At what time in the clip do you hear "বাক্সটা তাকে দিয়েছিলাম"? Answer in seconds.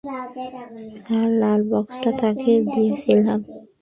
1.71-3.39